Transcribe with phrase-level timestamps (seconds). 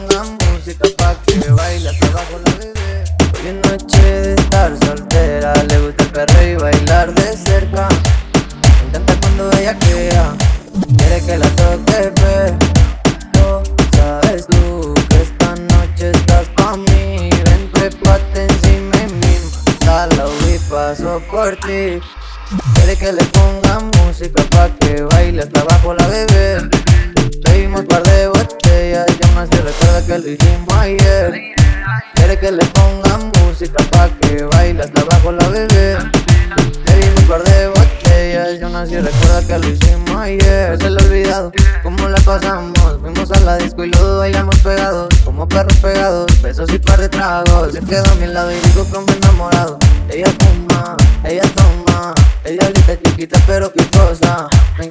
[0.00, 3.04] pongan música pa' que baile hasta abajo la bebé.
[3.34, 7.88] Hoy es noche de estar soltera, le gusta el perreo y bailar de cerca.
[8.82, 10.34] Me encanta cuando ella quiera,
[10.96, 13.62] quiere que la toque, pero
[13.96, 17.30] sabes tú que esta noche estás pa' mí.
[17.44, 22.00] Ven, prepárate encima y la y paso por ti.
[22.74, 26.49] Quiere que le pongan música pa' que baile hasta abajo la bebé.
[30.30, 31.54] Lo hicimos ayer.
[32.14, 35.96] Quiere que le ponga música pa' que baile hasta abajo la bebé.
[36.84, 40.78] Bebimos par de botellas, yo nací recuerda que lo hicimos ayer.
[40.80, 42.98] Se lo he olvidado, cómo la pasamos.
[43.00, 46.42] Fuimos a la disco y luego bailamos pegados, como perros pegados.
[46.42, 47.72] Besos y par de tragos.
[47.72, 49.78] Se quedó a mi lado y digo que enamorado.
[50.08, 52.14] Ella fuma, ella toma.
[52.44, 54.86] Ella grita chiquita pero qué cosa Me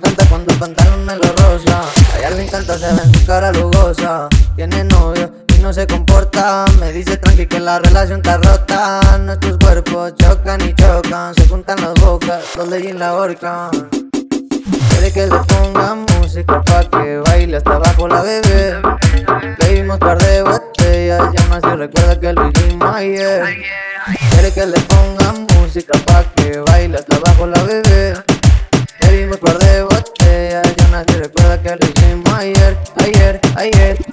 [2.52, 4.28] Le encanta, se ve en su cara lugosa.
[4.56, 6.66] Tiene novio y no se comporta.
[6.80, 9.02] Me dice tranqui que la relación está rota.
[9.20, 13.70] Nuestros cuerpos chocan y chocan Se juntan las bocas, los y la horca.
[14.90, 18.82] Quiere que le ponga música pa' que baile hasta abajo la bebé.
[19.60, 23.44] Bebimos par de botellas, ya más se recuerda que lo hicimos ayer.
[24.32, 28.29] Quiere que le ponga música pa' que baile hasta abajo la bebé.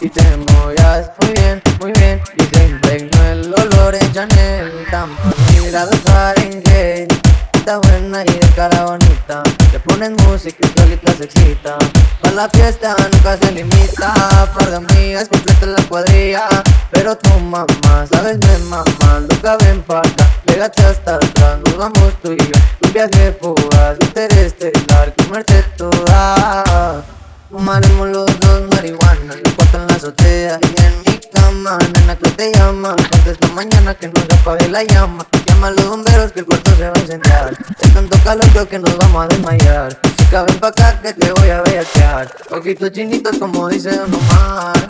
[0.00, 2.22] Y te mollas muy bien, muy bien.
[2.34, 4.86] Y te impregnó el olor en Chanel.
[4.90, 5.10] Tan
[5.52, 7.12] mira de Fahrenheit.
[7.54, 9.42] Está buena y de cara bonita.
[9.72, 11.78] Le ponen música y solita se excita.
[12.20, 14.14] Para la fiesta nunca se limita.
[14.54, 16.48] Par de amigas completa la cuadrilla.
[16.90, 19.20] Pero tu mamá, sabes, me mamá.
[19.28, 20.30] Nunca ven para acá.
[20.44, 22.52] Pégate hasta atrás, nos vamos tú y yo.
[22.84, 27.04] Un viaje fugaz, interestelar, comerte toda.
[27.50, 31.78] Fumaremos los dos marihuana, no importa en la azotea y en mi cama.
[31.94, 35.24] Nena, que te llama, esta mañana que no se apague la llama.
[35.46, 37.56] Llama a los bomberos que el cuarto se va a incendiar.
[37.80, 40.00] Es tanto calor creo que nos vamos a desmayar.
[40.16, 42.34] Chica, ven pa' acá que te voy a bellaquear.
[42.50, 44.86] Ojitos chinitos como dice Don Omar.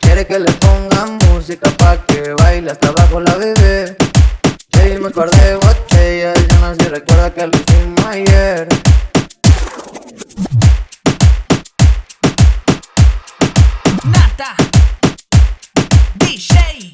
[0.00, 4.07] Quiere que le ponga música pa' que baile hasta abajo la bebé.
[4.88, 8.68] Bebimos par de botellas, ya no se recuerda que lo hicimos ayer.
[14.04, 14.56] Nata
[16.14, 16.90] DJ